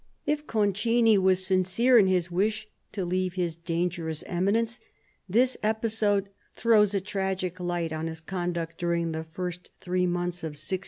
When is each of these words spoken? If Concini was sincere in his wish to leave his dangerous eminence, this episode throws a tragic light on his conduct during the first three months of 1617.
If 0.25 0.47
Concini 0.47 1.19
was 1.19 1.45
sincere 1.45 1.99
in 1.99 2.07
his 2.07 2.31
wish 2.31 2.67
to 2.91 3.05
leave 3.05 3.35
his 3.35 3.55
dangerous 3.55 4.23
eminence, 4.25 4.79
this 5.29 5.59
episode 5.61 6.29
throws 6.55 6.95
a 6.95 7.01
tragic 7.01 7.59
light 7.59 7.93
on 7.93 8.07
his 8.07 8.19
conduct 8.19 8.79
during 8.79 9.11
the 9.11 9.23
first 9.25 9.69
three 9.79 10.07
months 10.07 10.37
of 10.39 10.53
1617. 10.57 10.79